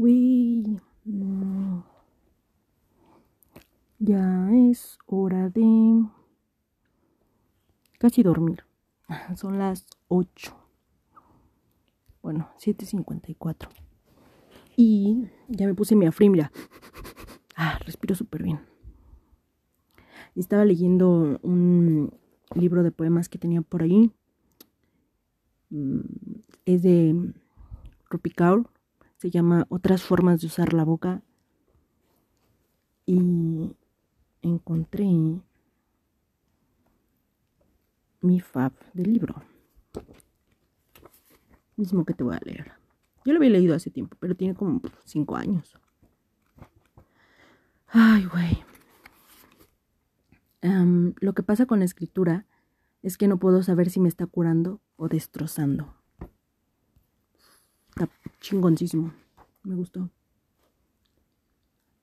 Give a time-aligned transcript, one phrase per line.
[0.00, 0.80] Uy.
[3.98, 6.04] Ya es hora de
[7.98, 8.62] casi dormir.
[9.34, 10.56] Son las 8.
[12.22, 13.68] Bueno, 7.54.
[14.76, 16.52] Y ya me puse mi afrimla.
[17.60, 18.60] Ah, respiro súper bien.
[20.36, 22.14] Estaba leyendo un
[22.54, 24.12] libro de poemas que tenía por ahí.
[25.70, 26.02] Mm,
[26.66, 27.32] es de
[28.08, 28.70] Rupi Kaur.
[29.18, 31.22] Se llama Otras formas de usar la boca.
[33.04, 33.76] Y
[34.42, 35.06] encontré
[38.20, 39.42] mi fab del libro.
[41.76, 42.72] Mismo que te voy a leer.
[43.24, 45.76] Yo lo había leído hace tiempo, pero tiene como cinco años.
[47.88, 48.64] Ay, güey.
[51.20, 52.46] lo que pasa con la escritura
[53.02, 55.97] es que no puedo saber si me está curando o destrozando.
[57.90, 58.08] Está
[58.40, 59.12] chingoncísimo.
[59.64, 60.10] Me gustó.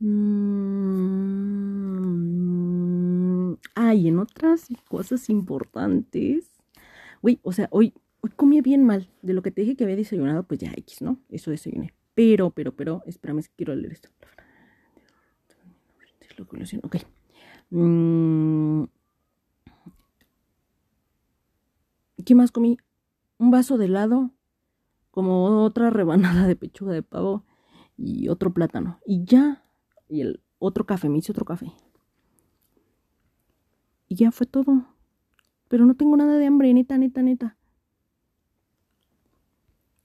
[0.00, 1.12] Mm,
[3.74, 6.50] ay, en otras cosas importantes.
[7.20, 9.08] Uy, o sea, hoy, hoy comí bien mal.
[9.22, 11.18] De lo que te dije que había desayunado, pues ya X, ¿no?
[11.28, 11.94] Eso desayuné.
[12.14, 14.08] Pero, pero, pero, espérame, es que quiero leer esto.
[16.82, 16.96] Ok.
[17.70, 18.84] Mm,
[22.24, 22.78] ¿Qué más comí?
[23.38, 24.30] Un vaso de helado,
[25.12, 27.44] como otra rebanada de pechuga de pavo
[27.96, 28.98] y otro plátano.
[29.06, 29.62] Y ya.
[30.08, 31.72] Y el otro café, me hice otro café.
[34.08, 34.86] Y ya fue todo.
[35.68, 37.56] Pero no tengo nada de hambre, neta, neta, neta.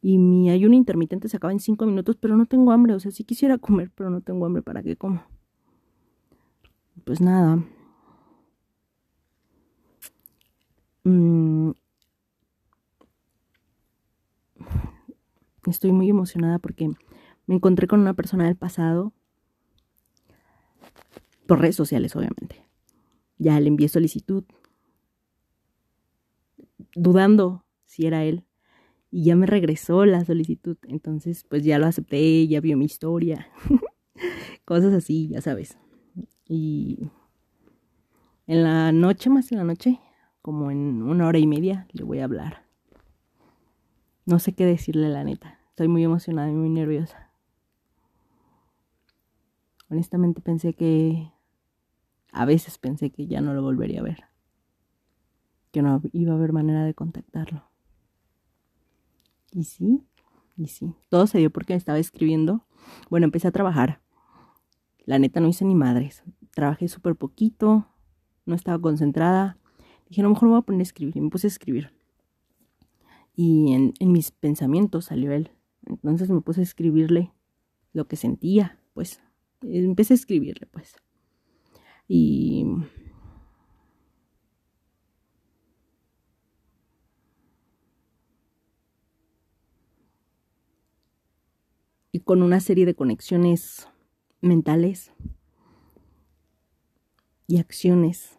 [0.00, 2.94] Y mi ayuno intermitente se acaba en cinco minutos, pero no tengo hambre.
[2.94, 4.62] O sea, sí quisiera comer, pero no tengo hambre.
[4.62, 5.22] ¿Para qué como?
[7.04, 7.62] Pues nada.
[11.04, 11.72] Mm,
[15.74, 16.88] estoy muy emocionada porque
[17.46, 19.12] me encontré con una persona del pasado,
[21.46, 22.66] por redes sociales obviamente.
[23.38, 24.44] Ya le envié solicitud,
[26.94, 28.44] dudando si era él,
[29.10, 30.76] y ya me regresó la solicitud.
[30.88, 33.48] Entonces, pues ya lo acepté, ya vio mi historia,
[34.64, 35.78] cosas así, ya sabes.
[36.46, 37.10] Y
[38.46, 40.00] en la noche, más en la noche,
[40.42, 42.64] como en una hora y media, le voy a hablar.
[44.26, 45.60] No sé qué decirle, la neta.
[45.74, 47.32] Estoy muy emocionada y muy nerviosa.
[49.90, 51.32] Honestamente pensé que...
[52.30, 54.22] A veces pensé que ya no lo volvería a ver.
[55.72, 57.68] Que no iba a haber manera de contactarlo.
[59.50, 60.06] Y sí,
[60.56, 60.94] y sí.
[61.08, 62.64] Todo se dio porque estaba escribiendo.
[63.10, 64.00] Bueno, empecé a trabajar.
[65.06, 66.22] La neta no hice ni madres.
[66.52, 67.88] Trabajé súper poquito.
[68.46, 69.58] No estaba concentrada.
[70.08, 71.16] Dije, a lo mejor me voy a poner a escribir.
[71.16, 71.92] Y me puse a escribir
[73.36, 75.50] y en, mis pensamientos salió él.
[75.86, 77.32] Entonces me puse a escribirle
[77.92, 79.20] lo que sentía, pues
[79.62, 80.96] empecé a escribirle, pues.
[82.08, 82.66] Y
[92.12, 93.88] y con una serie de conexiones
[94.40, 95.12] mentales
[97.46, 98.38] y acciones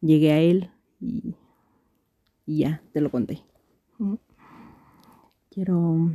[0.00, 1.34] llegué a él y
[2.48, 3.44] y ya, te lo conté.
[5.58, 6.12] Quiero...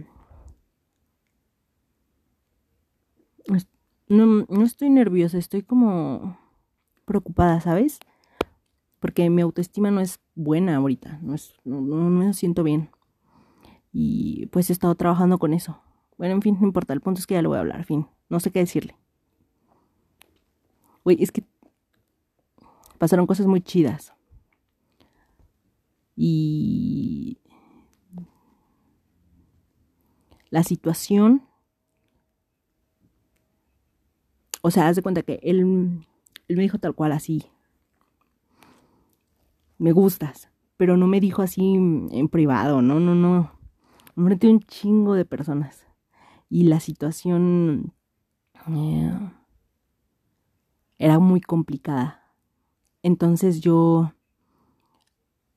[4.07, 6.39] No, no estoy nerviosa, estoy como
[7.03, 7.99] preocupada, ¿sabes?
[9.01, 12.89] Porque mi autoestima no es buena ahorita, no, es, no, no, me siento bien.
[13.91, 15.77] Y pues he estado trabajando con eso.
[16.17, 18.07] Bueno, en fin, no importa, el punto es que ya lo voy a hablar, fin,
[18.29, 18.95] no sé qué decirle.
[21.03, 21.43] Güey, es que
[22.97, 24.13] pasaron cosas muy chidas.
[26.15, 27.12] Y
[30.53, 31.41] la situación,
[34.61, 36.05] o sea, haz de cuenta que él,
[36.47, 37.45] él me dijo tal cual así,
[39.79, 43.51] me gustas, pero no me dijo así en privado, no, no, no.
[44.13, 45.88] Metí un chingo de personas.
[46.51, 47.91] Y la situación
[48.67, 49.11] eh,
[50.99, 52.31] era muy complicada.
[53.01, 54.13] Entonces yo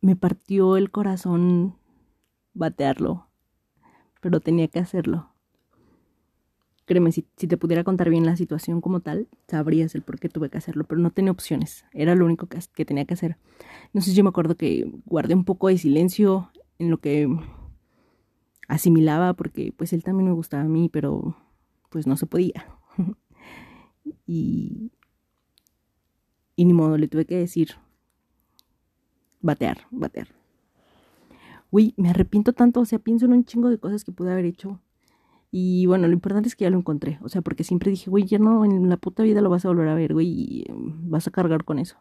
[0.00, 1.76] me partió el corazón
[2.54, 3.26] batearlo,
[4.26, 5.28] pero tenía que hacerlo.
[6.84, 10.50] Créeme, si, te pudiera contar bien la situación como tal, sabrías el por qué tuve
[10.50, 13.37] que hacerlo, pero no tenía opciones, era lo único que, tenía que hacer.
[13.84, 16.50] Entonces yo me acuerdo que guardé un poco de silencio
[16.81, 17.28] en lo que
[18.67, 21.37] asimilaba, porque pues él también me gustaba a mí, pero
[21.88, 22.67] pues no se podía.
[24.26, 24.90] y
[26.56, 27.76] ni modo, le tuve que decir,
[29.40, 30.26] batear, batear.
[31.70, 34.44] Uy, me arrepiento tanto, o sea, pienso en un chingo de cosas que pude haber
[34.44, 34.80] hecho
[35.52, 37.18] Y bueno, lo importante es que ya lo encontré.
[37.22, 39.68] O sea, porque siempre dije, güey, ya no, en la puta vida lo vas a
[39.68, 41.96] volver a ver, güey, y mm, vas a cargar con eso.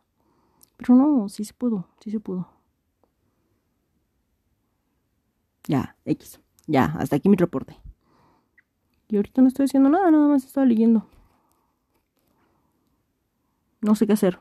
[0.78, 2.50] Pero no, sí se pudo, sí se pudo.
[5.68, 6.40] Ya, X.
[6.68, 7.78] Ya, hasta aquí mi reporte.
[9.08, 11.08] Y ahorita no estoy haciendo nada, nada más estaba leyendo.
[13.82, 14.40] No sé qué hacer.